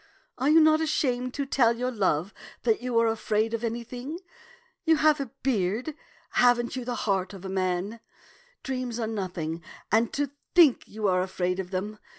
Are 0.39 0.49
you 0.49 0.59
not 0.59 0.81
ashamed 0.81 1.35
to 1.35 1.45
tell 1.45 1.73
your 1.77 1.91
love 1.91 2.33
that 2.63 2.81
you 2.81 2.99
are 2.99 3.05
afraid 3.05 3.53
of 3.53 3.63
anything? 3.63 4.17
You 4.83 4.95
have 4.95 5.19
a 5.19 5.29
beard, 5.43 5.93
have 6.31 6.57
n't 6.59 6.75
you 6.75 6.83
the 6.83 6.95
heart 7.05 7.35
of 7.35 7.45
a 7.45 7.49
man? 7.49 7.99
Dreams 8.63 8.99
are 8.99 9.05
nothing— 9.05 9.61
and 9.91 10.11
to 10.13 10.31
think 10.55 10.85
that 10.85 10.89
you 10.91 11.07
are 11.07 11.21
afraid 11.21 11.59
of 11.59 11.69
them 11.69 11.99